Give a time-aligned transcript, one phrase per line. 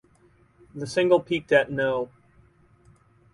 [0.73, 2.09] The single peaked at no.